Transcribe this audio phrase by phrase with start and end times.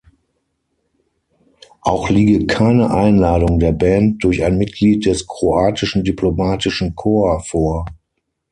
[1.83, 7.85] Auch liege keine Einladung der Band durch ein Mitglied des kroatischen diplomatischen Corps vor.